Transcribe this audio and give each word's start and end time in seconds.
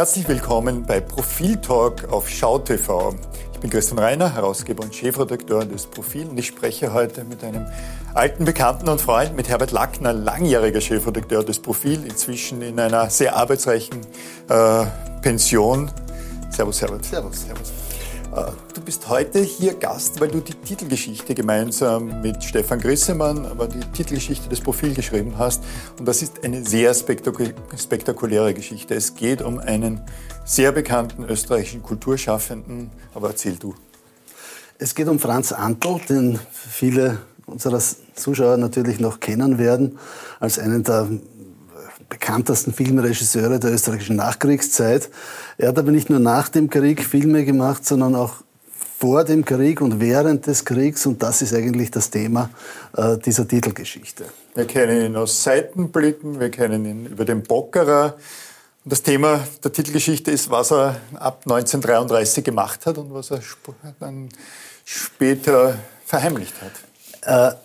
Herzlich 0.00 0.26
willkommen 0.28 0.86
bei 0.86 0.98
Profil 0.98 1.58
Talk 1.58 2.10
auf 2.10 2.26
SchauTV. 2.26 3.14
Ich 3.52 3.60
bin 3.60 3.68
Christian 3.68 3.98
Reiner, 3.98 4.34
Herausgeber 4.34 4.82
und 4.82 4.94
Chefredakteur 4.94 5.66
des 5.66 5.84
Profil 5.84 6.26
und 6.26 6.38
ich 6.38 6.46
spreche 6.46 6.94
heute 6.94 7.22
mit 7.24 7.44
einem 7.44 7.66
alten 8.14 8.46
Bekannten 8.46 8.88
und 8.88 8.98
Freund, 8.98 9.36
mit 9.36 9.50
Herbert 9.50 9.72
Lackner, 9.72 10.14
langjähriger 10.14 10.80
Chefredakteur 10.80 11.44
des 11.44 11.58
Profil, 11.58 12.06
inzwischen 12.06 12.62
in 12.62 12.80
einer 12.80 13.10
sehr 13.10 13.36
arbeitsreichen 13.36 14.00
äh, 14.48 14.86
Pension. 15.20 15.90
Servus, 16.48 16.80
Herbert. 16.80 17.04
Servus. 17.04 17.42
Servus. 17.42 17.70
Äh, 18.34 18.52
du 18.80 18.86
bist 18.86 19.10
heute 19.10 19.40
hier 19.40 19.74
Gast, 19.74 20.20
weil 20.20 20.28
du 20.28 20.40
die 20.40 20.54
Titelgeschichte 20.54 21.34
gemeinsam 21.34 22.22
mit 22.22 22.42
Stefan 22.42 22.80
Grissemann, 22.80 23.44
aber 23.44 23.68
die 23.68 23.80
Titelgeschichte 23.80 24.48
des 24.48 24.62
Profil 24.62 24.94
geschrieben 24.94 25.34
hast. 25.36 25.62
Und 25.98 26.08
das 26.08 26.22
ist 26.22 26.42
eine 26.44 26.64
sehr 26.64 26.94
spektakuläre 26.94 28.54
Geschichte. 28.54 28.94
Es 28.94 29.14
geht 29.14 29.42
um 29.42 29.58
einen 29.58 30.00
sehr 30.46 30.72
bekannten 30.72 31.24
österreichischen 31.24 31.82
Kulturschaffenden. 31.82 32.90
Aber 33.14 33.28
erzähl 33.28 33.56
du. 33.56 33.74
Es 34.78 34.94
geht 34.94 35.08
um 35.08 35.18
Franz 35.18 35.52
Antl, 35.52 36.00
den 36.08 36.38
viele 36.50 37.18
unserer 37.44 37.82
Zuschauer 38.14 38.56
natürlich 38.56 38.98
noch 38.98 39.20
kennen 39.20 39.58
werden, 39.58 39.98
als 40.38 40.58
einen 40.58 40.84
der 40.84 41.06
bekanntesten 42.08 42.72
Filmregisseure 42.72 43.60
der 43.60 43.72
österreichischen 43.72 44.16
Nachkriegszeit. 44.16 45.10
Er 45.58 45.68
hat 45.68 45.78
aber 45.78 45.90
nicht 45.90 46.08
nur 46.08 46.18
nach 46.18 46.48
dem 46.48 46.70
Krieg 46.70 47.04
Filme 47.04 47.44
gemacht, 47.44 47.84
sondern 47.84 48.14
auch 48.14 48.36
vor 49.00 49.24
dem 49.24 49.46
Krieg 49.46 49.80
und 49.80 49.98
während 49.98 50.46
des 50.46 50.66
Kriegs. 50.66 51.06
Und 51.06 51.22
das 51.22 51.40
ist 51.40 51.54
eigentlich 51.54 51.90
das 51.90 52.10
Thema 52.10 52.50
äh, 52.94 53.16
dieser 53.16 53.48
Titelgeschichte. 53.48 54.26
Wir 54.54 54.66
kennen 54.66 55.06
ihn 55.06 55.16
aus 55.16 55.42
Seitenblicken, 55.42 56.38
wir 56.38 56.50
kennen 56.50 56.84
ihn 56.84 57.06
über 57.06 57.24
den 57.24 57.42
Bockerer. 57.42 58.16
Und 58.84 58.92
das 58.92 59.02
Thema 59.02 59.40
der 59.64 59.72
Titelgeschichte 59.72 60.30
ist, 60.30 60.50
was 60.50 60.70
er 60.70 61.00
ab 61.14 61.40
1933 61.44 62.44
gemacht 62.44 62.84
hat 62.84 62.98
und 62.98 63.14
was 63.14 63.30
er 63.30 63.40
dann 63.98 64.28
später 64.84 65.78
verheimlicht 66.04 66.54
hat. 66.60 67.54
Äh, 67.54 67.56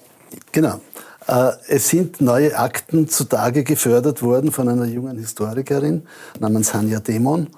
genau. 0.54 0.80
Äh, 1.28 1.52
es 1.68 1.90
sind 1.90 2.22
neue 2.22 2.58
Akten 2.58 3.10
zutage 3.10 3.66
gefördert 3.66 4.22
worden 4.22 4.54
von 4.54 4.70
einer 4.70 4.86
jungen 4.86 5.18
Historikerin 5.18 6.08
namens 6.40 6.74
Hanja 6.74 7.02
Demon, 7.02 7.50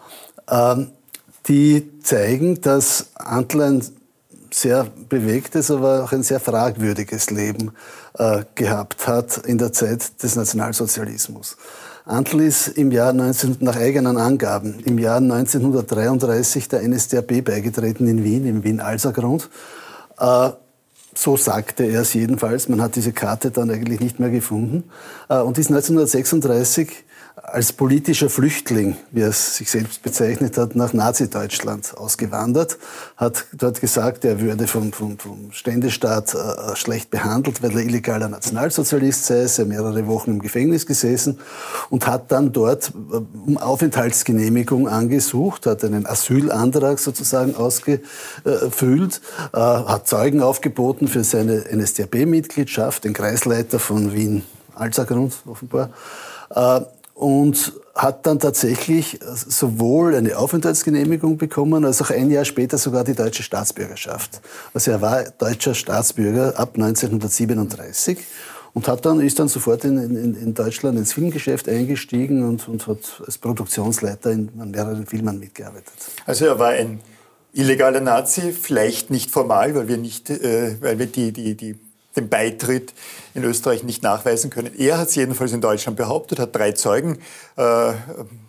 ähm, 0.49 0.91
die 1.47 1.99
zeigen, 2.01 2.61
dass 2.61 3.07
Antl 3.15 3.61
ein 3.61 3.83
sehr 4.51 4.87
bewegtes, 5.09 5.71
aber 5.71 6.03
auch 6.03 6.11
ein 6.11 6.23
sehr 6.23 6.39
fragwürdiges 6.39 7.29
Leben 7.29 7.71
äh, 8.17 8.43
gehabt 8.55 9.07
hat 9.07 9.37
in 9.45 9.57
der 9.57 9.71
Zeit 9.73 10.23
des 10.23 10.35
Nationalsozialismus. 10.35 11.57
Antl 12.05 12.41
ist 12.41 12.69
im 12.69 12.91
Jahr 12.91 13.11
19, 13.11 13.57
nach 13.59 13.75
eigenen 13.75 14.17
Angaben 14.17 14.79
im 14.85 14.97
Jahr 14.97 15.17
1933 15.17 16.69
der 16.69 16.87
NSDAP 16.87 17.43
beigetreten 17.43 18.07
in 18.07 18.23
Wien, 18.23 18.45
im 18.45 18.63
Wien-Alser-Grund. 18.63 19.49
Äh, 20.17 20.51
so 21.13 21.35
sagte 21.35 21.83
er 21.83 22.01
es 22.01 22.13
jedenfalls. 22.13 22.69
Man 22.69 22.81
hat 22.81 22.95
diese 22.95 23.11
Karte 23.11 23.51
dann 23.51 23.71
eigentlich 23.71 23.99
nicht 23.99 24.19
mehr 24.19 24.29
gefunden. 24.29 24.85
Äh, 25.29 25.39
und 25.39 25.57
ist 25.57 25.69
1936 25.69 27.03
als 27.43 27.71
politischer 27.71 28.29
Flüchtling, 28.29 28.97
wie 29.11 29.21
er 29.21 29.29
es 29.29 29.57
sich 29.57 29.69
selbst 29.69 30.01
bezeichnet 30.01 30.57
hat, 30.57 30.75
nach 30.75 30.93
Nazi-Deutschland 30.93 31.95
ausgewandert, 31.95 32.79
hat 33.15 33.45
dort 33.53 33.79
gesagt, 33.79 34.25
er 34.25 34.41
würde 34.41 34.65
vom, 34.65 34.91
vom, 34.91 35.19
vom 35.19 35.51
Ständestaat 35.51 36.33
äh, 36.33 36.75
schlecht 36.75 37.11
behandelt, 37.11 37.61
weil 37.61 37.71
er 37.73 37.83
illegaler 37.83 38.27
Nationalsozialist 38.27 39.25
sei, 39.25 39.45
sei 39.45 39.65
mehrere 39.65 40.07
Wochen 40.07 40.31
im 40.31 40.39
Gefängnis 40.39 40.87
gesessen 40.87 41.39
und 41.91 42.07
hat 42.07 42.31
dann 42.31 42.53
dort 42.53 42.91
äh, 43.11 43.17
um 43.45 43.57
Aufenthaltsgenehmigung 43.57 44.87
angesucht, 44.87 45.67
hat 45.67 45.83
einen 45.83 46.07
Asylantrag 46.07 46.97
sozusagen 46.97 47.55
ausgefüllt, 47.55 49.21
äh, 49.53 49.57
hat 49.57 50.07
Zeugen 50.07 50.41
aufgeboten 50.41 51.07
für 51.07 51.23
seine 51.23 51.65
NSDAP-Mitgliedschaft, 51.71 53.03
den 53.03 53.13
Kreisleiter 53.13 53.77
von 53.77 54.11
Wien, 54.13 54.43
Alzergrund 54.73 55.35
offenbar, 55.45 55.91
äh, 56.49 56.81
und 57.17 57.73
hat 57.95 58.27
dann 58.27 58.37
tatsächlich 58.37 59.19
sowohl 59.23 60.13
eine 60.13 60.37
Aufenthaltsgenehmigung 60.37 61.37
bekommen, 61.37 61.83
als 61.83 61.99
auch 61.99 62.11
ein 62.11 62.29
Jahr 62.29 62.45
später 62.45 62.77
sogar 62.77 63.03
die 63.03 63.15
deutsche 63.15 63.41
Staatsbürgerschaft. 63.41 64.39
Also 64.71 64.91
er 64.91 65.01
war 65.01 65.23
deutscher 65.23 65.73
Staatsbürger 65.73 66.59
ab 66.59 66.75
1937 66.75 68.19
und 68.73 68.87
hat 68.87 69.03
dann, 69.03 69.19
ist 69.19 69.39
dann 69.39 69.47
sofort 69.47 69.83
in, 69.85 69.97
in, 69.97 70.35
in 70.35 70.53
Deutschland 70.53 70.95
ins 70.99 71.13
Filmgeschäft 71.13 71.67
eingestiegen 71.67 72.47
und, 72.47 72.67
und 72.67 72.85
hat 72.85 72.99
als 73.25 73.39
Produktionsleiter 73.39 74.29
in, 74.29 74.51
an 74.59 74.69
mehreren 74.69 75.07
Filmen 75.07 75.39
mitgearbeitet. 75.39 75.93
Also 76.27 76.45
er 76.45 76.59
war 76.59 76.69
ein 76.69 76.99
illegaler 77.51 78.01
Nazi, 78.01 78.51
vielleicht 78.51 79.09
nicht 79.09 79.31
formal, 79.31 79.73
weil 79.73 79.87
wir, 79.87 79.97
nicht, 79.97 80.29
äh, 80.29 80.75
weil 80.81 80.99
wir 80.99 81.07
die, 81.07 81.31
die, 81.31 81.55
die 81.55 81.75
den 82.17 82.29
Beitritt 82.29 82.93
in 83.33 83.43
Österreich 83.43 83.83
nicht 83.83 84.03
nachweisen 84.03 84.49
können. 84.49 84.77
Er 84.77 84.97
hat 84.97 85.09
es 85.09 85.15
jedenfalls 85.15 85.53
in 85.53 85.61
Deutschland 85.61 85.97
behauptet, 85.97 86.39
hat 86.39 86.55
drei 86.55 86.73
Zeugen 86.73 87.19
äh, 87.55 87.93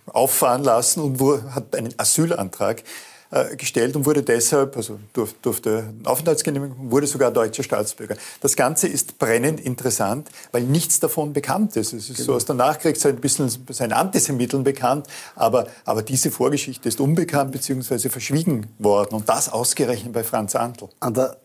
auffahren 0.06 0.64
lassen 0.64 1.02
und 1.02 1.54
hat 1.54 1.76
einen 1.76 1.94
Asylantrag 1.98 2.82
äh, 3.30 3.56
gestellt 3.56 3.94
und 3.94 4.06
wurde 4.06 4.22
deshalb, 4.22 4.74
also 4.76 4.98
durf, 5.12 5.34
durfte 5.42 5.84
Aufenthaltsgenehmigung, 6.04 6.90
wurde 6.90 7.06
sogar 7.06 7.30
deutscher 7.30 7.62
Staatsbürger. 7.62 8.16
Das 8.40 8.56
Ganze 8.56 8.88
ist 8.88 9.18
brennend 9.18 9.60
interessant, 9.60 10.30
weil 10.50 10.62
nichts 10.62 10.98
davon 10.98 11.34
bekannt 11.34 11.76
ist. 11.76 11.92
Es 11.92 12.08
ist 12.08 12.16
genau. 12.16 12.26
so 12.26 12.34
aus 12.34 12.46
der 12.46 12.54
Nachkriegszeit 12.54 13.16
ein 13.16 13.20
bisschen 13.20 13.50
sein 13.70 13.92
Antisemitteln 13.92 14.64
bekannt, 14.64 15.06
aber, 15.36 15.66
aber 15.84 16.02
diese 16.02 16.30
Vorgeschichte 16.30 16.88
ist 16.88 17.00
unbekannt 17.00 17.52
bzw. 17.52 18.08
verschwiegen 18.08 18.66
worden 18.78 19.14
und 19.14 19.28
das 19.28 19.50
ausgerechnet 19.50 20.12
bei 20.14 20.24
Franz 20.24 20.56
Antl. 20.56 20.88
Der, 21.04 21.36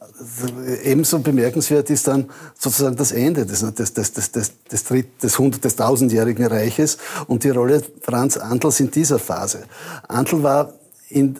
ebenso 0.83 1.19
bemerkenswert 1.19 1.89
ist 1.89 2.07
dann 2.07 2.29
sozusagen 2.57 2.95
das 2.95 3.11
Ende 3.11 3.45
des, 3.45 3.59
des, 3.59 3.93
des, 3.93 4.13
des, 4.13 4.31
des, 4.31 4.51
des, 4.71 4.83
des, 5.21 5.59
des 5.59 5.75
tausendjährigen 5.75 6.45
Reiches 6.45 6.97
und 7.27 7.43
die 7.43 7.49
Rolle 7.49 7.83
Franz 8.01 8.37
Antls 8.37 8.79
in 8.79 8.89
dieser 8.89 9.19
Phase. 9.19 9.63
Antl 10.07 10.43
war 10.43 10.73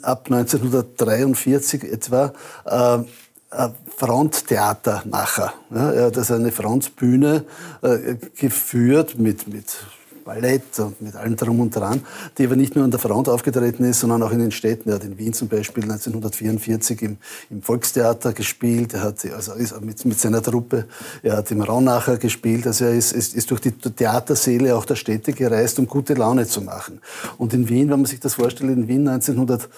ab 0.04 0.30
1943 0.30 1.84
etwa 1.84 2.34
äh, 2.66 3.70
Fronttheatermacher. 3.98 5.54
Ja, 5.74 5.92
er 5.92 6.06
hat 6.06 6.18
also 6.18 6.34
eine 6.34 6.52
Frontbühne 6.52 7.46
äh, 7.82 8.16
geführt 8.36 9.18
mit, 9.20 9.48
mit 9.48 9.78
Ballett 10.24 10.80
und 10.80 11.02
mit 11.02 11.16
allem 11.16 11.36
drum 11.36 11.60
und 11.60 11.76
dran, 11.76 12.02
die 12.38 12.46
aber 12.46 12.56
nicht 12.56 12.76
nur 12.76 12.84
an 12.84 12.92
der 12.92 13.00
Front 13.00 13.30
aufgetreten 13.30 13.84
ist, 13.84 14.00
sondern 14.00 14.24
auch 14.24 14.32
in 14.32 14.40
den 14.40 14.52
Städten. 14.52 14.90
Er 14.90 14.96
hat 14.96 15.04
in 15.04 15.18
Wien 15.18 15.34
zum 15.34 15.48
Beispiel 15.48 15.84
1944 15.84 17.02
im, 17.02 17.18
im 17.50 17.62
Volkstheater 17.62 18.34
gespielt, 18.34 18.94
er 18.94 19.04
hat 19.04 19.26
also 19.34 19.54
ist 19.54 19.80
mit, 19.82 20.04
mit 20.06 20.20
seiner 20.20 20.42
Truppe, 20.42 20.86
er 21.22 21.38
hat 21.38 21.52
im 21.52 21.62
Raunacher 21.62 22.18
gespielt, 22.18 22.68
also 22.68 22.86
er 22.86 22.94
ist, 22.94 23.12
ist, 23.12 23.36
ist 23.36 23.52
durch 23.52 23.62
die 23.62 23.72
Theatersäle 23.72 24.76
auch 24.76 24.86
der 24.86 24.96
Städte 24.96 25.34
gereist, 25.34 25.80
um 25.80 25.88
gute 25.88 26.14
Laune 26.14 26.48
zu 26.48 26.62
machen. 26.62 27.02
Und 27.38 27.54
in 27.54 27.70
Wien, 27.70 27.90
wenn 27.90 28.00
man 28.00 28.06
sich 28.06 28.20
das 28.20 28.36
vorstellt, 28.36 28.72
in 28.72 28.88
Wien 28.88 29.08
1900 29.08 29.70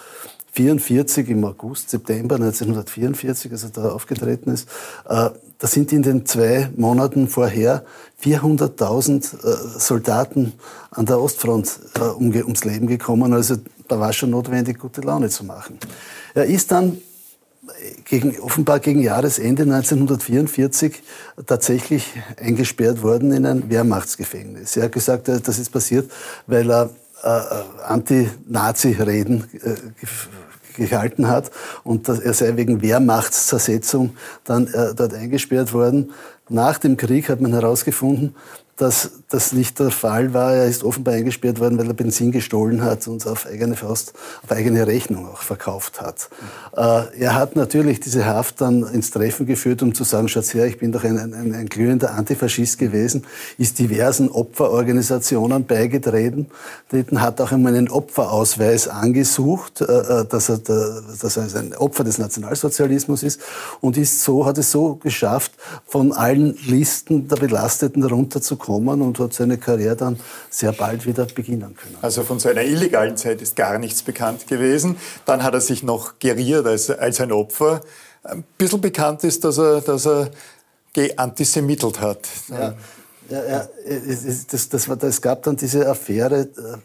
1944, 0.57 1.29
im 1.29 1.43
August, 1.43 1.89
September 1.89 2.35
1944, 2.35 3.51
als 3.51 3.63
er 3.63 3.69
da 3.71 3.89
aufgetreten 3.89 4.51
ist, 4.51 4.69
äh, 5.07 5.29
da 5.57 5.67
sind 5.67 5.91
in 5.91 6.01
den 6.01 6.25
zwei 6.25 6.69
Monaten 6.75 7.27
vorher 7.27 7.83
400.000 8.23 9.15
äh, 9.17 9.79
Soldaten 9.79 10.53
an 10.91 11.05
der 11.05 11.19
Ostfront 11.19 11.79
äh, 11.95 12.41
ums 12.41 12.63
Leben 12.63 12.87
gekommen. 12.87 13.33
Also 13.33 13.57
da 13.87 13.99
war 13.99 14.13
schon 14.13 14.31
notwendig, 14.31 14.79
gute 14.79 15.01
Laune 15.01 15.29
zu 15.29 15.43
machen. 15.43 15.77
Er 16.33 16.45
ist 16.45 16.71
dann 16.71 16.97
gegen, 18.05 18.39
offenbar 18.39 18.79
gegen 18.79 19.01
Jahresende 19.01 19.63
1944 19.63 21.03
tatsächlich 21.45 22.13
eingesperrt 22.41 23.01
worden 23.01 23.31
in 23.31 23.45
ein 23.45 23.69
Wehrmachtsgefängnis. 23.69 24.77
Er 24.77 24.83
hat 24.83 24.91
gesagt, 24.91 25.27
das 25.27 25.59
ist 25.59 25.71
passiert, 25.71 26.11
weil 26.47 26.69
er 26.69 26.89
äh, 27.23 27.83
Anti-Nazi-Reden 27.87 29.45
äh, 29.53 29.75
gehalten 30.77 31.27
hat 31.27 31.51
und 31.83 32.07
er 32.07 32.33
sei 32.33 32.55
wegen 32.55 32.81
Wehrmachtszersetzung 32.81 34.15
dann 34.43 34.67
äh, 34.67 34.93
dort 34.95 35.13
eingesperrt 35.13 35.73
worden. 35.73 36.11
Nach 36.49 36.77
dem 36.77 36.95
Krieg 36.95 37.29
hat 37.29 37.41
man 37.41 37.53
herausgefunden, 37.53 38.35
dass 38.77 39.11
das 39.29 39.53
nicht 39.53 39.79
der 39.79 39.89
Fall 39.89 40.33
war. 40.33 40.53
Er 40.53 40.65
ist 40.65 40.83
offenbar 40.83 41.13
eingesperrt 41.13 41.59
worden, 41.59 41.77
weil 41.77 41.87
er 41.87 41.93
Benzin 41.93 42.31
gestohlen 42.31 42.83
hat 42.83 43.07
und 43.07 43.25
auf 43.25 43.45
eigene 43.45 43.75
Faust, 43.75 44.13
auf 44.43 44.51
eigene 44.51 44.85
Rechnung 44.85 45.29
auch 45.29 45.41
verkauft 45.41 46.01
hat. 46.01 46.29
Äh, 46.75 47.21
er 47.21 47.35
hat 47.35 47.55
natürlich 47.55 48.01
diese 48.01 48.25
Haft 48.25 48.59
dann 48.59 48.83
ins 48.83 49.11
Treffen 49.11 49.45
geführt, 49.45 49.81
um 49.81 49.95
zu 49.95 50.03
sagen, 50.03 50.27
schaut 50.27 50.53
her, 50.53 50.65
ich 50.65 50.77
bin 50.77 50.91
doch 50.91 51.05
ein, 51.05 51.17
ein, 51.17 51.55
ein 51.55 51.67
glühender 51.67 52.13
Antifaschist 52.13 52.77
gewesen, 52.77 53.23
ist 53.57 53.79
diversen 53.79 54.29
Opferorganisationen 54.29 55.65
beigetreten, 55.65 56.47
hat 57.15 57.39
auch 57.39 57.53
einmal 57.53 57.75
einen 57.75 57.89
Opferausweis 57.89 58.89
angesucht, 58.89 59.79
äh, 59.81 59.85
äh, 59.85 60.25
dass 60.25 60.49
er, 60.49 60.57
dass 60.57 61.37
er 61.37 61.61
ein 61.61 61.73
Opfer 61.75 62.03
des 62.03 62.17
Nationalsozialismus 62.17 63.23
ist 63.23 63.39
und 63.79 63.95
ist 63.95 64.21
so, 64.21 64.45
hat 64.45 64.57
es 64.57 64.69
so 64.69 64.95
geschafft, 64.95 65.53
von 65.87 66.11
allen 66.11 66.34
allen 66.35 66.57
Listen 66.65 67.27
der 67.27 67.37
Belasteten 67.37 68.03
runterzukommen 68.03 69.01
und 69.01 69.19
hat 69.19 69.33
seine 69.33 69.57
Karriere 69.57 69.95
dann 69.95 70.19
sehr 70.49 70.71
bald 70.71 71.05
wieder 71.05 71.25
beginnen 71.25 71.75
können. 71.75 71.97
Also 72.01 72.23
von 72.23 72.39
seiner 72.39 72.63
illegalen 72.63 73.17
Zeit 73.17 73.41
ist 73.41 73.55
gar 73.55 73.79
nichts 73.79 74.03
bekannt 74.03 74.47
gewesen. 74.47 74.97
Dann 75.25 75.43
hat 75.43 75.53
er 75.53 75.61
sich 75.61 75.83
noch 75.83 76.19
geriert 76.19 76.65
als, 76.65 76.89
als 76.89 77.21
ein 77.21 77.31
Opfer. 77.31 77.81
Ein 78.23 78.43
bisschen 78.57 78.81
bekannt 78.81 79.23
ist, 79.23 79.43
dass 79.43 79.57
er, 79.57 79.81
dass 79.81 80.05
er 80.05 80.29
geantisemitelt 80.93 82.01
hat. 82.01 82.27
Ja. 82.49 82.73
Ja, 83.27 83.43
ja, 83.43 83.67
es, 83.87 84.45
das, 84.45 84.69
das 84.69 84.87
war, 84.87 85.01
es 85.03 85.19
gab 85.19 85.41
dann 85.41 85.55
diese 85.55 85.89
Affäre 85.89 86.41
äh, 86.41 86.77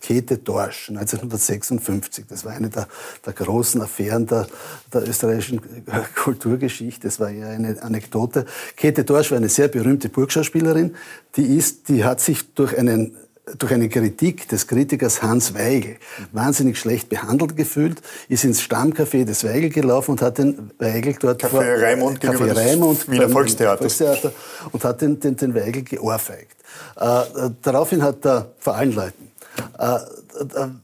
Käthe 0.00 0.38
Dorsch 0.38 0.90
1956. 0.90 2.26
Das 2.28 2.44
war 2.44 2.52
eine 2.52 2.68
der, 2.68 2.86
der 3.24 3.32
großen 3.32 3.80
Affären 3.80 4.26
der, 4.26 4.46
der, 4.92 5.08
österreichischen 5.08 5.60
Kulturgeschichte. 6.14 7.08
Das 7.08 7.18
war 7.18 7.30
ja 7.30 7.48
eine 7.48 7.82
Anekdote. 7.82 8.46
Käthe 8.76 9.04
Dorsch 9.04 9.30
war 9.30 9.38
eine 9.38 9.48
sehr 9.48 9.68
berühmte 9.68 10.08
Burgschauspielerin. 10.08 10.94
Die, 11.36 11.56
ist, 11.56 11.88
die 11.88 12.04
hat 12.04 12.20
sich 12.20 12.54
durch 12.54 12.76
einen 12.76 13.16
durch 13.58 13.72
eine 13.72 13.88
Kritik 13.88 14.48
des 14.48 14.66
Kritikers 14.66 15.22
Hans 15.22 15.54
Weigel 15.54 15.98
wahnsinnig 16.32 16.80
schlecht 16.80 17.08
behandelt 17.08 17.56
gefühlt, 17.56 18.02
ist 18.28 18.42
ins 18.42 18.60
Stammcafé 18.60 19.24
des 19.24 19.44
Weigel 19.44 19.70
gelaufen 19.70 20.12
und 20.12 20.22
hat 20.22 20.38
den 20.38 20.72
Weigel 20.78 21.14
dort 21.14 21.44
Café 21.44 21.48
vor, 21.50 21.62
Raimund, 21.62 22.18
Café 22.20 22.56
Raimund 22.56 23.08
Wiener 23.08 23.28
Volkstheater. 23.28 23.78
Volkstheater 23.78 24.32
und 24.72 24.84
hat 24.84 25.00
den, 25.00 25.20
den, 25.20 25.36
den 25.36 25.54
Weigel 25.54 25.82
geohrfeigt. 25.82 26.56
Äh, 26.96 27.50
daraufhin 27.62 28.02
hat 28.02 28.26
er 28.26 28.50
vor 28.58 28.74
allen 28.74 28.92
Leuten 28.92 29.25
äh, 29.25 29.25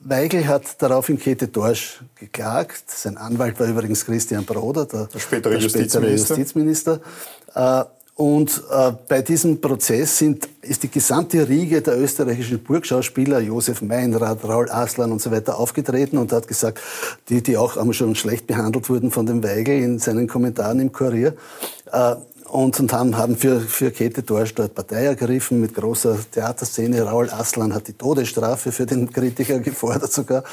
Weigel 0.04 0.46
hat 0.46 0.80
daraufhin 0.80 1.18
Käthe 1.18 1.48
Dorsch 1.48 2.00
geklagt. 2.14 2.84
Sein 2.86 3.16
Anwalt 3.16 3.58
war 3.60 3.66
übrigens 3.66 4.04
Christian 4.04 4.44
Broder, 4.44 4.86
der, 4.86 5.06
der 5.06 5.18
spätere, 5.18 5.52
der 5.52 5.68
spätere 5.68 6.10
Justizminister. 6.10 6.36
Justizminister. 6.36 7.00
Äh, 7.54 7.84
und 8.14 8.62
äh, 8.70 8.92
bei 9.08 9.22
diesem 9.22 9.60
Prozess 9.60 10.18
sind, 10.18 10.46
ist 10.60 10.82
die 10.82 10.90
gesamte 10.90 11.48
Riege 11.48 11.80
der 11.80 11.98
österreichischen 11.98 12.62
Burgschauspieler, 12.62 13.40
Josef 13.40 13.80
Meinrad, 13.80 14.44
Raul 14.44 14.70
Aslan 14.70 15.12
und 15.12 15.22
so 15.22 15.30
weiter, 15.30 15.58
aufgetreten 15.58 16.18
und 16.18 16.30
hat 16.30 16.46
gesagt, 16.46 16.80
die, 17.30 17.42
die 17.42 17.56
auch 17.56 17.76
schon 17.92 18.14
schlecht 18.14 18.46
behandelt 18.46 18.90
wurden 18.90 19.10
von 19.10 19.24
dem 19.24 19.42
Weigel 19.42 19.82
in 19.82 19.98
seinen 19.98 20.28
Kommentaren 20.28 20.78
im 20.80 20.92
Kurier, 20.92 21.34
äh, 21.90 22.16
und, 22.52 22.78
und 22.78 22.92
haben, 22.92 23.16
haben 23.16 23.36
für, 23.36 23.60
für 23.60 23.90
Käthe 23.90 24.22
Dorsch 24.22 24.54
dort 24.54 24.74
Partei 24.74 25.06
ergriffen 25.06 25.58
mit 25.58 25.74
großer 25.74 26.18
Theaterszene. 26.30 27.00
Raul 27.00 27.30
Aslan 27.30 27.72
hat 27.74 27.88
die 27.88 27.94
Todesstrafe 27.94 28.72
für 28.72 28.84
den 28.84 29.10
Kritiker 29.10 29.58
gefordert 29.60 30.12
sogar, 30.12 30.44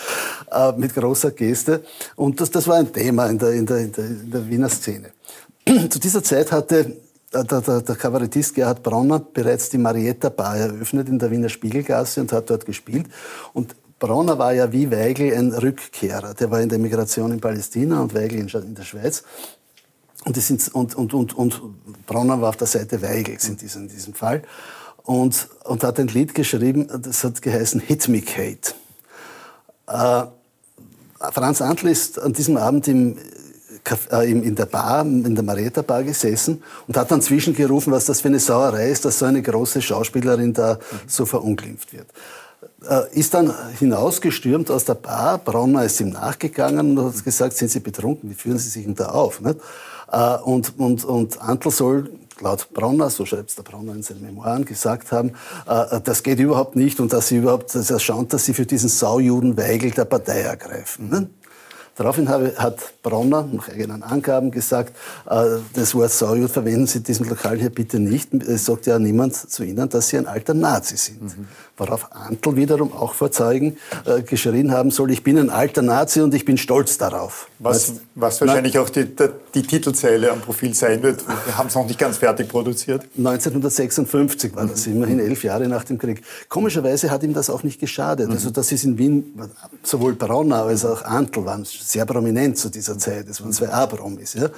äh, 0.49 0.71
mit 0.77 0.95
großer 0.95 1.31
Geste. 1.31 1.83
Und 2.15 2.39
das, 2.39 2.51
das 2.51 2.67
war 2.69 2.77
ein 2.77 2.93
Thema 2.93 3.25
in 3.27 3.37
der, 3.37 3.51
in 3.51 3.65
der, 3.65 3.77
in 3.79 3.91
der, 3.91 4.05
in 4.05 4.31
der 4.31 4.49
Wiener 4.49 4.69
Szene. 4.69 5.11
Zu 5.89 5.99
dieser 5.99 6.23
Zeit 6.23 6.53
hatte 6.53 6.95
der, 7.33 7.43
der, 7.43 7.81
der 7.81 7.95
Kabarettist 7.95 8.55
Gerhard 8.55 8.81
Bronner 8.81 9.19
bereits 9.19 9.69
die 9.69 9.77
Marietta 9.77 10.29
Bar 10.29 10.55
eröffnet 10.55 11.09
in 11.09 11.19
der 11.19 11.29
Wiener 11.31 11.49
Spiegelgasse 11.49 12.21
und 12.21 12.31
hat 12.31 12.49
dort 12.49 12.65
gespielt. 12.65 13.07
Und 13.51 13.75
Bronner 13.99 14.39
war 14.39 14.53
ja 14.53 14.71
wie 14.71 14.89
Weigel 14.89 15.33
ein 15.37 15.51
Rückkehrer. 15.51 16.33
Der 16.33 16.49
war 16.49 16.61
in 16.61 16.69
der 16.69 16.79
Migration 16.79 17.33
in 17.33 17.41
Palästina 17.41 17.99
und 17.99 18.15
Weigel 18.15 18.39
in 18.39 18.73
der 18.73 18.83
Schweiz. 18.83 19.23
Und, 20.25 20.35
die 20.35 20.41
sind, 20.41 20.67
und, 20.73 20.95
und, 20.95 21.13
und, 21.13 21.33
und 21.37 21.61
Bronner 22.05 22.41
war 22.41 22.49
auf 22.49 22.57
der 22.57 22.67
Seite 22.67 23.01
Weigels 23.01 23.47
in 23.47 23.57
diesem, 23.57 23.83
in 23.83 23.89
diesem 23.89 24.13
Fall. 24.13 24.43
Und, 25.03 25.47
und 25.63 25.83
hat 25.83 25.99
ein 25.99 26.07
Lied 26.07 26.35
geschrieben, 26.35 26.87
das 27.01 27.23
hat 27.23 27.41
geheißen 27.41 27.79
Hit 27.79 28.07
Me 28.09 28.21
Kate. 28.21 28.73
Äh, 29.87 30.25
Franz 31.31 31.61
Antl 31.61 31.87
ist 31.87 32.19
an 32.19 32.33
diesem 32.33 32.57
Abend 32.57 32.87
im 32.87 33.17
äh, 34.11 34.29
in 34.29 34.55
der 34.55 34.65
Bar, 34.65 35.01
in 35.01 35.35
der 35.35 35.43
Marietta 35.43 35.81
Bar 35.81 36.03
gesessen 36.03 36.63
und 36.87 36.97
hat 36.97 37.09
dann 37.11 37.21
zwischengerufen, 37.21 37.91
was 37.91 38.05
das 38.05 38.21
für 38.21 38.27
eine 38.27 38.39
Sauerei 38.39 38.89
ist, 38.89 39.05
dass 39.05 39.19
so 39.19 39.25
eine 39.25 39.41
große 39.41 39.81
Schauspielerin 39.81 40.53
da 40.53 40.79
so 41.07 41.25
verunglimpft 41.25 41.93
wird. 41.93 42.07
Äh, 42.89 43.17
ist 43.19 43.33
dann 43.33 43.53
hinausgestürmt 43.77 44.71
aus 44.71 44.85
der 44.85 44.95
Bar, 44.95 45.37
Bronner 45.37 45.85
ist 45.85 45.99
ihm 45.99 46.09
nachgegangen 46.09 46.97
und 46.97 47.05
hat 47.05 47.23
gesagt, 47.23 47.53
sind 47.53 47.71
Sie 47.71 47.79
betrunken, 47.79 48.29
wie 48.29 48.33
führen 48.33 48.57
Sie 48.57 48.69
sich 48.69 48.85
denn 48.85 48.95
da 48.95 49.09
auf? 49.09 49.41
Äh, 49.41 50.37
und, 50.43 50.77
und, 50.77 51.05
und 51.05 51.41
Antl 51.41 51.71
soll 51.71 52.09
laut 52.41 52.69
Bronner, 52.73 53.09
so 53.09 53.25
schreibt 53.25 53.49
es 53.49 53.55
der 53.55 53.63
Bronner 53.63 53.93
in 53.93 54.03
seinen 54.03 54.21
Memoiren, 54.21 54.63
gesagt 54.63 55.11
haben, 55.11 55.33
das 55.65 56.23
geht 56.23 56.39
überhaupt 56.39 56.77
nicht 56.77 57.01
und 57.01 57.11
dass 57.11 57.27
sie 57.27 57.35
überhaupt, 57.35 57.75
das 57.75 57.91
erstaunt, 57.91 58.31
dass 58.31 58.45
sie 58.45 58.53
für 58.53 58.65
diesen 58.65 58.87
Saujuden 58.87 59.57
Weigel 59.57 59.91
der 59.91 60.05
Partei 60.05 60.39
ergreifen. 60.39 61.09
Mhm. 61.09 61.29
Daraufhin 61.99 62.29
hat 62.29 62.93
Bronner 63.03 63.45
nach 63.51 63.67
eigenen 63.67 64.03
Angaben 64.03 64.51
gesagt, 64.51 64.95
äh, 65.29 65.57
das 65.73 65.93
Wort 65.93 66.11
Saujud 66.11 66.49
verwenden 66.49 66.87
Sie 66.87 66.99
in 66.99 67.03
diesem 67.03 67.27
Lokal 67.27 67.59
hier 67.59 67.69
bitte 67.69 67.99
nicht. 67.99 68.33
Es 68.35 68.67
sagt 68.67 68.85
ja 68.85 68.97
niemand 68.97 69.35
zu 69.35 69.63
Ihnen, 69.63 69.89
dass 69.89 70.07
Sie 70.07 70.17
ein 70.17 70.25
alter 70.25 70.53
Nazi 70.53 70.95
sind. 70.95 71.21
Mhm. 71.21 71.47
Worauf 71.75 72.09
Antl 72.13 72.55
wiederum 72.55 72.93
auch 72.93 73.13
vor 73.13 73.31
Zeugen 73.31 73.77
äh, 74.05 74.21
geschrien 74.21 74.71
haben 74.71 74.91
soll, 74.91 75.11
ich 75.11 75.23
bin 75.23 75.37
ein 75.37 75.49
alter 75.49 75.81
Nazi 75.81 76.21
und 76.21 76.33
ich 76.33 76.45
bin 76.45 76.57
stolz 76.57 76.97
darauf. 76.97 77.49
Was, 77.59 77.95
was 78.15 78.39
wahrscheinlich 78.39 78.77
auch 78.79 78.89
die, 78.89 79.05
die, 79.53 79.63
Titelzeile 79.63 80.31
am 80.31 80.39
Profil 80.39 80.73
sein 80.73 81.03
wird. 81.03 81.25
Wir 81.27 81.57
haben 81.57 81.67
es 81.67 81.75
noch 81.75 81.85
nicht 81.85 81.99
ganz 81.99 82.17
fertig 82.17 82.47
produziert. 82.47 83.03
1956 83.17 84.55
war 84.55 84.65
das, 84.67 84.87
immerhin 84.87 85.19
elf 85.19 85.43
Jahre 85.43 85.67
nach 85.67 85.83
dem 85.83 85.97
Krieg. 85.97 86.21
Komischerweise 86.47 87.11
hat 87.11 87.23
ihm 87.23 87.33
das 87.33 87.49
auch 87.49 87.63
nicht 87.63 87.79
geschadet. 87.79 88.27
Mhm. 88.27 88.33
Also 88.33 88.49
das 88.49 88.71
ist 88.71 88.85
in 88.85 88.97
Wien, 88.97 89.39
sowohl 89.83 90.15
Braunau 90.15 90.65
als 90.65 90.85
auch 90.85 91.03
Antl 91.03 91.43
waren 91.45 91.65
sehr 91.89 92.05
prominent 92.05 92.57
zu 92.57 92.69
dieser 92.69 92.97
Zeit. 92.97 93.27
Es 93.27 93.41
waren 93.41 93.51
zwei 93.51 93.69
A-Promis. 93.69 94.33
Ja? 94.35 94.49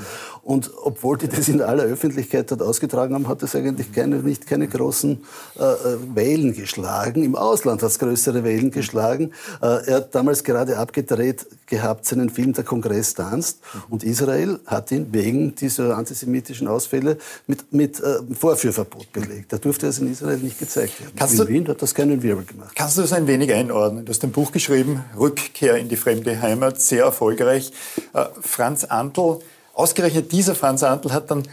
Und 0.43 0.71
obwohl 0.83 1.17
die 1.17 1.27
das 1.27 1.47
in 1.47 1.61
aller 1.61 1.83
Öffentlichkeit 1.83 2.51
dort 2.51 2.61
ausgetragen 2.61 3.13
haben, 3.13 3.27
hat 3.27 3.41
das 3.41 3.55
eigentlich 3.55 3.91
keine, 3.91 4.17
nicht 4.17 4.47
keine 4.47 4.67
großen 4.67 5.23
äh, 5.57 5.63
äh 5.63 5.97
Wellen 6.13 6.53
geschlagen 6.53 7.23
im 7.23 7.35
Ausland 7.35 7.81
hat 7.81 7.89
es 7.89 7.99
größere 7.99 8.43
Wellen 8.43 8.71
geschlagen. 8.71 9.31
Äh, 9.61 9.65
er 9.87 9.95
hat 9.97 10.15
damals 10.15 10.43
gerade 10.43 10.77
abgedreht 10.77 11.45
gehabt 11.65 12.05
seinen 12.05 12.29
Film 12.29 12.53
Der 12.53 12.63
Kongress 12.63 13.13
tanzt 13.13 13.59
und 13.89 14.03
Israel 14.03 14.59
hat 14.65 14.91
ihn 14.91 15.07
wegen 15.11 15.55
dieser 15.55 15.97
antisemitischen 15.97 16.67
Ausfälle 16.67 17.17
mit, 17.47 17.71
mit 17.71 17.99
äh, 17.99 18.19
Vorführverbot 18.37 19.11
belegt. 19.13 19.53
Da 19.53 19.57
durfte 19.57 19.87
es 19.87 19.99
in 19.99 20.11
Israel 20.11 20.37
nicht 20.37 20.59
gezeigt 20.59 20.99
werden. 20.99 21.13
Kannst 21.15 21.39
in 21.39 21.47
Wien 21.47 21.67
hat 21.67 21.81
das 21.81 21.95
keinen 21.95 22.21
Wirbel 22.21 22.45
gemacht. 22.45 22.75
Kannst 22.75 22.97
du 22.97 23.01
das 23.01 23.13
ein 23.13 23.27
wenig 23.27 23.53
einordnen? 23.53 24.05
Du 24.05 24.09
hast 24.09 24.23
ein 24.23 24.31
Buch 24.31 24.51
geschrieben, 24.51 25.03
Rückkehr 25.17 25.77
in 25.77 25.87
die 25.87 25.97
fremde 25.97 26.41
Heimat, 26.41 26.81
sehr 26.81 27.05
erfolgreich. 27.05 27.20
Äh, 27.29 28.25
Franz 28.41 28.83
Antl, 28.85 29.39
ausgerechnet 29.73 30.31
dieser 30.31 30.56
Franz 30.56 30.83
Antl 30.83 31.12
hat 31.12 31.31
dann 31.31 31.43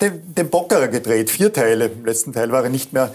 den, 0.00 0.34
den 0.34 0.50
Bockerer 0.50 0.88
gedreht, 0.88 1.30
vier 1.30 1.52
Teile. 1.52 1.86
Im 1.86 2.04
letzten 2.04 2.32
Teil 2.32 2.50
war 2.50 2.64
er 2.64 2.70
nicht 2.70 2.92
mehr, 2.92 3.14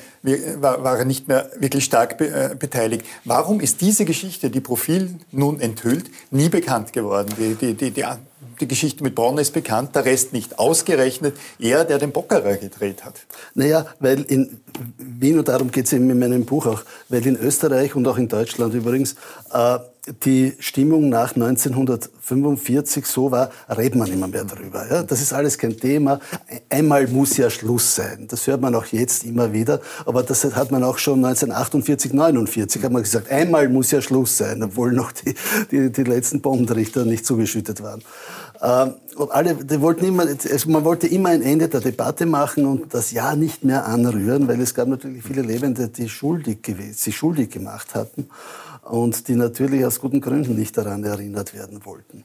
war, 0.58 0.84
war 0.84 0.98
er 0.98 1.06
nicht 1.06 1.28
mehr 1.28 1.50
wirklich 1.58 1.86
stark 1.86 2.18
be, 2.18 2.28
äh, 2.28 2.56
beteiligt. 2.56 3.06
Warum 3.26 3.60
ist 3.60 3.82
diese 3.82 4.06
Geschichte, 4.06 4.50
die 4.50 4.62
Profil 4.62 5.16
nun 5.32 5.60
enthüllt, 5.60 6.10
nie 6.32 6.50
bekannt 6.50 6.94
geworden? 6.94 7.34
Die, 7.38 7.56
die, 7.56 7.74
die, 7.74 7.92
die, 7.92 8.06
die 8.60 8.68
Geschichte 8.68 9.04
mit 9.04 9.16
Bronner 9.16 9.42
ist 9.42 9.54
bekannt, 9.54 9.96
der 9.96 10.06
Rest 10.06 10.34
nicht. 10.34 10.60
Ausgerechnet 10.60 11.36
er, 11.60 11.86
der 11.86 12.00
den 12.00 12.12
Bockerer 12.12 12.58
gedreht 12.58 13.06
hat. 13.06 13.22
Naja, 13.54 13.86
weil 14.00 14.22
in 14.24 14.62
Wien, 14.98 15.40
und 15.40 15.48
darum 15.48 15.72
geht 15.72 15.86
es 15.86 15.94
in 15.94 16.08
meinem 16.18 16.46
Buch 16.46 16.66
auch, 16.66 16.84
weil 17.10 17.26
in 17.26 17.38
Österreich 17.38 17.96
und 17.96 18.08
auch 18.08 18.18
in 18.18 18.28
Deutschland 18.28 18.74
übrigens 18.74 19.16
äh, 19.54 19.78
die 20.26 20.54
Stimmung 20.60 21.10
nach 21.10 21.36
1945 21.36 23.06
so 23.06 23.32
war, 23.32 23.50
redet 23.70 23.96
man 23.96 24.12
immer 24.12 24.28
mehr 24.28 24.44
darüber. 24.44 24.86
Ja? 24.90 25.04
Das 25.04 25.22
ist 25.22 25.34
alles 25.34 25.58
kein 25.58 25.78
Thema. 25.78 26.20
Einmal 26.70 27.08
muss 27.08 27.38
ja 27.38 27.50
Schluss 27.50 27.96
sein. 27.96 28.28
Das 28.28 28.48
hört 28.48 28.62
man 28.62 28.76
auch 28.76 28.86
jetzt 28.88 29.24
immer 29.24 29.54
wieder. 29.54 29.82
Aber 30.06 30.24
das 30.24 30.44
hat 30.44 30.72
man 30.72 30.84
auch 30.84 30.98
schon 30.98 31.24
1948, 31.24 32.14
49 32.14 32.84
hat 32.84 32.92
man 32.92 33.04
gesagt, 33.04 33.30
einmal 33.32 33.70
muss 33.70 33.92
ja 33.92 34.02
Schluss 34.02 34.38
sein, 34.38 34.64
obwohl 34.64 34.92
noch 34.92 35.12
die, 35.12 35.36
die, 35.72 35.92
die 35.92 36.04
letzten 36.04 36.42
Bombenrichter 36.42 37.06
nicht 37.06 37.26
zugeschüttet 37.26 37.82
waren. 37.84 38.02
Ähm, 38.62 38.94
alle, 39.30 39.56
die 39.56 39.82
wollten 39.82 40.06
immer, 40.06 40.24
also 40.24 40.70
man 40.70 40.84
wollte 40.86 41.08
immer 41.08 41.30
ein 41.30 41.42
Ende 41.42 41.68
der 41.68 41.82
Debatte 41.82 42.26
machen 42.26 42.66
und 42.66 42.94
das 42.94 43.12
Ja 43.12 43.36
nicht 43.36 43.64
mehr 43.64 43.88
anrühren, 43.88 44.48
weil 44.48 44.62
es 44.62 44.74
gab 44.74 44.88
natürlich 44.88 45.24
viele 45.24 45.42
Lebende, 45.42 45.90
die 45.90 46.08
schuldig 46.08 46.62
gewesen, 46.62 46.94
sie 46.96 47.12
schuldig 47.12 47.50
gemacht 47.50 47.96
hatten 47.96 48.28
und 48.84 49.28
die 49.28 49.36
natürlich 49.36 49.86
aus 49.86 50.00
guten 50.00 50.22
Gründen 50.22 50.56
nicht 50.56 50.78
daran 50.78 51.04
erinnert 51.04 51.54
werden 51.54 51.86
wollten. 51.86 52.24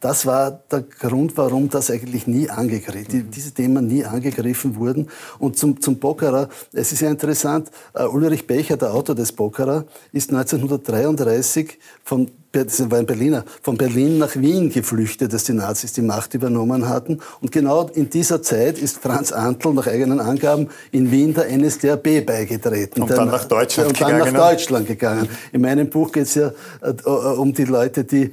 Das 0.00 0.26
war 0.26 0.50
der 0.70 0.82
Grund, 0.82 1.36
warum 1.36 1.70
das 1.70 1.90
eigentlich 1.90 2.26
nie 2.26 2.50
angegriffen, 2.50 3.26
mhm. 3.26 3.30
diese 3.30 3.52
Themen 3.52 3.86
nie 3.86 4.04
angegriffen 4.04 4.76
wurden. 4.76 5.08
Und 5.38 5.56
zum, 5.56 5.80
zum 5.80 5.98
Bockerer, 5.98 6.48
es 6.72 6.92
ist 6.92 7.00
ja 7.00 7.10
interessant, 7.10 7.70
uh, 7.98 8.02
Ulrich 8.04 8.46
Becher, 8.46 8.76
der 8.76 8.92
Autor 8.92 9.14
des 9.14 9.32
Bockerer, 9.32 9.84
ist 10.12 10.30
1933 10.30 11.78
von 12.02 12.30
das 12.62 12.90
war 12.90 12.98
ein 12.98 13.06
Berliner, 13.06 13.44
von 13.62 13.76
Berlin 13.76 14.18
nach 14.18 14.36
Wien 14.36 14.70
geflüchtet, 14.70 15.32
als 15.32 15.44
die 15.44 15.52
Nazis 15.52 15.92
die 15.92 16.02
Macht 16.02 16.34
übernommen 16.34 16.88
hatten. 16.88 17.20
Und 17.40 17.50
genau 17.50 17.88
in 17.88 18.08
dieser 18.08 18.42
Zeit 18.42 18.78
ist 18.78 18.98
Franz 18.98 19.32
Antl 19.32 19.72
nach 19.72 19.86
eigenen 19.86 20.20
Angaben 20.20 20.68
in 20.92 21.10
Wien 21.10 21.34
der 21.34 21.46
NSDAP 21.56 22.24
beigetreten. 22.24 23.02
Und 23.02 23.10
dann 23.10 23.28
nach 23.28 23.44
Deutschland 23.44 23.88
und 23.88 24.00
dann 24.00 24.12
gegangen. 24.12 24.34
nach 24.34 24.50
Deutschland 24.50 24.86
gegangen. 24.86 25.28
In 25.52 25.60
meinem 25.62 25.90
Buch 25.90 26.12
geht 26.12 26.24
es 26.24 26.34
ja 26.34 26.52
äh, 26.80 27.08
um 27.08 27.52
die 27.52 27.64
Leute, 27.64 28.04
die 28.04 28.30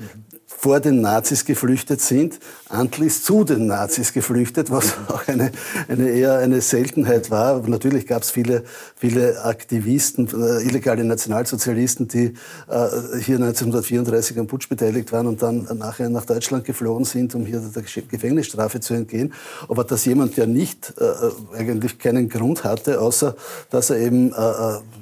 vor 0.61 0.79
den 0.79 1.01
Nazis 1.01 1.43
geflüchtet 1.43 2.01
sind, 2.01 2.39
Antlis 2.69 3.23
zu 3.23 3.43
den 3.43 3.65
Nazis 3.65 4.13
geflüchtet, 4.13 4.69
was 4.69 4.93
auch 5.07 5.27
eine, 5.27 5.51
eine 5.87 6.07
eher 6.11 6.37
eine 6.37 6.61
Seltenheit 6.61 7.31
war. 7.31 7.67
Natürlich 7.67 8.05
gab 8.05 8.21
es 8.21 8.29
viele, 8.29 8.63
viele 8.95 9.43
Aktivisten, 9.43 10.27
äh, 10.27 10.61
illegale 10.61 11.03
Nationalsozialisten, 11.03 12.07
die 12.07 12.25
äh, 12.25 12.87
hier 13.23 13.37
1934 13.37 14.37
am 14.37 14.45
Putsch 14.45 14.69
beteiligt 14.69 15.11
waren 15.11 15.25
und 15.25 15.41
dann 15.41 15.67
nachher 15.79 16.09
nach 16.11 16.25
Deutschland 16.25 16.63
geflohen 16.63 17.05
sind, 17.05 17.33
um 17.33 17.43
hier 17.47 17.59
der 17.59 17.81
Gefängnisstrafe 17.81 18.79
zu 18.81 18.93
entgehen. 18.93 19.33
Aber 19.67 19.83
dass 19.83 20.05
jemand, 20.05 20.37
der 20.37 20.45
nicht 20.45 20.93
äh, 20.99 21.57
eigentlich 21.57 21.97
keinen 21.97 22.29
Grund 22.29 22.63
hatte, 22.63 23.01
außer 23.01 23.35
dass 23.71 23.89
er 23.89 23.97
eben 23.97 24.31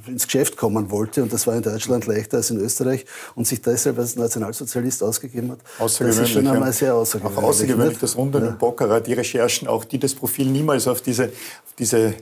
ins 0.08 0.26
Geschäft 0.26 0.56
kommen 0.56 0.90
wollte, 0.90 1.22
und 1.22 1.34
das 1.34 1.48
war 1.48 1.56
in 1.56 1.64
Deutschland 1.64 2.06
leichter 2.06 2.38
als 2.38 2.50
in 2.50 2.60
Österreich, 2.60 3.06
und 3.36 3.46
sich 3.46 3.62
deshalb 3.62 4.00
als 4.00 4.16
Nationalsozialist 4.16 5.04
ausgegeben 5.04 5.49
hat, 5.52 5.60
das 5.80 6.00
ist 6.00 6.30
schon 6.30 6.48
einmal 6.48 6.74
sehr 6.74 6.96
außergewöhnlich. 6.96 7.38
Auch 7.38 7.50
außergewöhnlich, 7.50 7.98
das 8.00 8.16
Runde 8.16 8.40
ja. 8.40 8.52
Bockerer, 8.52 9.02
die 9.02 9.14
Recherchen, 9.14 9.68
auch 9.68 9.86
die 9.86 10.00
das 10.00 10.14
Profil 10.14 10.48
niemals 10.48 10.88
auf 10.88 11.02
diese, 11.02 11.26
auf 11.26 11.74
diese 11.78 12.16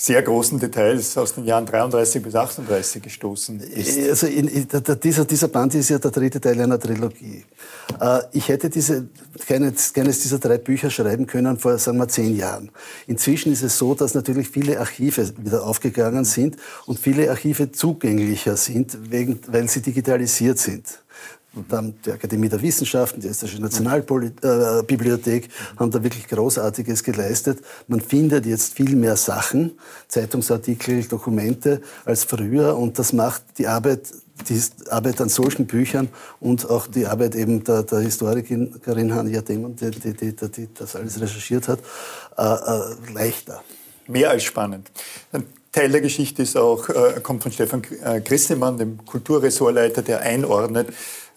sehr 0.00 0.22
großen 0.22 0.60
Details 0.60 1.18
aus 1.18 1.34
den 1.34 1.44
Jahren 1.44 1.66
33 1.66 2.22
bis 2.22 2.36
38 2.36 3.02
gestoßen 3.02 3.58
ist. 3.58 3.98
Also 4.08 4.28
in, 4.28 4.46
in, 4.46 4.68
dieser, 5.02 5.24
dieser 5.24 5.48
Band 5.48 5.74
ist 5.74 5.88
ja 5.88 5.98
der 5.98 6.12
dritte 6.12 6.40
Teil 6.40 6.60
einer 6.60 6.78
Trilogie. 6.78 7.44
Äh, 8.00 8.20
ich 8.30 8.48
hätte 8.48 8.70
diese, 8.70 9.08
keines, 9.48 9.92
keines 9.92 10.20
dieser 10.20 10.38
drei 10.38 10.58
Bücher 10.58 10.88
schreiben 10.88 11.26
können 11.26 11.58
vor, 11.58 11.76
sagen 11.78 11.98
wir, 11.98 12.06
zehn 12.06 12.36
Jahren. 12.36 12.70
Inzwischen 13.08 13.52
ist 13.52 13.64
es 13.64 13.76
so, 13.76 13.94
dass 13.94 14.14
natürlich 14.14 14.48
viele 14.48 14.78
Archive 14.78 15.32
wieder 15.36 15.64
aufgegangen 15.64 16.24
sind 16.24 16.56
und 16.86 17.00
viele 17.00 17.28
Archive 17.28 17.72
zugänglicher 17.72 18.56
sind, 18.56 19.10
wegen, 19.10 19.40
weil 19.48 19.68
sie 19.68 19.82
digitalisiert 19.82 20.60
sind. 20.60 20.84
Dann 21.68 21.94
die 22.04 22.12
Akademie 22.12 22.48
der 22.48 22.60
Wissenschaften, 22.60 23.20
die 23.20 23.28
Österreichische 23.28 23.62
Nationalbibliothek 23.62 25.46
äh, 25.46 25.48
haben 25.78 25.90
da 25.90 26.02
wirklich 26.02 26.28
Großartiges 26.28 27.02
geleistet. 27.02 27.60
Man 27.86 28.00
findet 28.00 28.44
jetzt 28.44 28.74
viel 28.74 28.94
mehr 28.94 29.16
Sachen, 29.16 29.72
Zeitungsartikel, 30.08 31.04
Dokumente 31.04 31.80
als 32.04 32.24
früher 32.24 32.76
und 32.76 32.98
das 32.98 33.14
macht 33.14 33.42
die 33.56 33.66
Arbeit, 33.66 34.12
die 34.48 34.60
Arbeit 34.90 35.20
an 35.22 35.30
solchen 35.30 35.66
Büchern 35.66 36.08
und 36.38 36.68
auch 36.68 36.86
die 36.86 37.06
Arbeit 37.06 37.34
eben 37.34 37.64
der, 37.64 37.82
der 37.82 38.00
Historikerin 38.00 39.14
Hania 39.14 39.40
Demon, 39.40 39.74
die, 39.74 39.90
die, 39.90 40.12
die, 40.12 40.34
die, 40.34 40.68
das 40.74 40.96
alles 40.96 41.18
recherchiert 41.18 41.66
hat, 41.66 41.80
äh, 42.36 42.42
äh, 42.42 43.12
leichter. 43.14 43.62
Mehr 44.06 44.30
als 44.30 44.44
spannend. 44.44 44.90
Teil 45.72 45.90
der 45.90 46.00
Geschichte 46.00 46.42
ist 46.42 46.56
auch, 46.56 46.88
äh, 46.88 47.20
kommt 47.22 47.42
von 47.42 47.52
Stefan 47.52 47.82
äh, 48.02 48.20
Grissemann, 48.20 48.78
dem 48.78 49.04
Kulturressortleiter, 49.04 50.02
der 50.02 50.22
einordnet, 50.22 50.88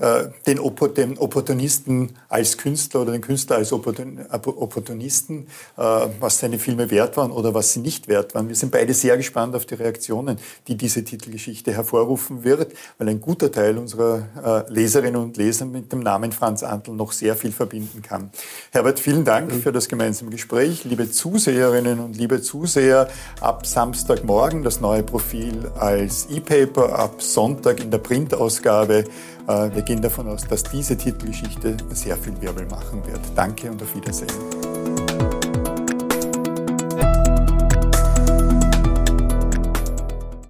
den, 0.02 0.60
den 0.98 1.18
Opportunisten 1.18 2.10
als 2.28 2.58
Künstler 2.58 3.02
oder 3.02 3.12
den 3.12 3.22
Künstler 3.22 3.58
als 3.58 3.72
Opportunisten, 3.72 5.48
äh, 5.78 5.82
was 6.20 6.40
seine 6.40 6.58
Filme 6.60 6.90
wert 6.90 7.18
waren 7.18 7.32
oder 7.32 7.54
was 7.54 7.74
sie 7.74 7.80
nicht 7.80 8.08
wert 8.08 8.34
waren. 8.34 8.48
Wir 8.48 8.56
sind 8.56 8.72
beide 8.72 8.94
sehr 8.94 9.18
gespannt 9.18 9.56
auf 9.56 9.66
die 9.66 9.76
Reaktionen, 9.76 10.38
die 10.68 10.76
diese 10.76 11.04
Titelgeschichte 11.04 11.72
hervorrufen 11.74 12.44
wird, 12.44 12.74
weil 12.98 13.10
ein 13.10 13.22
guter 13.22 13.52
Teil 13.52 13.78
unserer 13.78 14.66
äh, 14.68 14.74
Leserinnen 14.74 15.22
und 15.22 15.38
Leser 15.38 15.66
mit 15.66 15.92
dem 15.92 16.00
Namen 16.00 16.32
Franz 16.32 16.64
Antl 16.64 16.92
noch 16.92 17.12
sehr 17.12 17.36
viel 17.36 17.52
verbinden 17.52 18.02
kann. 18.02 18.32
Herbert, 18.72 19.00
vielen 19.00 19.26
Dank 19.26 19.52
für 19.52 19.72
das 19.72 19.88
gemeinsame 19.88 20.32
Gespräch. 20.32 20.84
Liebe 20.84 21.12
Zuseherinnen 21.12 22.00
und 22.00 22.18
liebe 22.18 22.42
Zuseher, 22.42 23.08
ab 23.40 23.68
Samstagmorgen 23.68 24.64
das 24.64 24.82
neue 24.82 25.04
Profil 25.04 25.72
als 25.78 26.28
E-Paper, 26.30 26.98
ab 26.98 27.22
Sonntag 27.22 27.80
in 27.82 27.92
der 27.92 28.00
Printausgabe. 28.00 29.06
Wir 29.48 29.82
gehen 29.82 30.02
davon 30.02 30.28
aus, 30.28 30.48
dass 30.48 30.64
diese 30.64 30.96
Titelgeschichte 30.96 31.76
sehr 31.90 32.16
viel 32.18 32.40
Wirbel 32.42 32.66
machen 32.68 33.06
wird. 33.06 33.20
Danke 33.36 33.70
und 33.70 33.82
auf 33.82 33.94
Wiedersehen. 33.96 34.30